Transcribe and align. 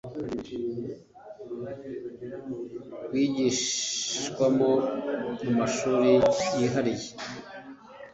rwigishwamo 3.05 4.71
mu 5.41 5.51
mashuri 5.59 6.11
yihariye 6.57 7.09